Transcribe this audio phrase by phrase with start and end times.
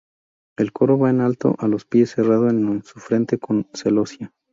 [0.57, 4.33] El coro va en alto a los pies cerrado en su frente con celosía.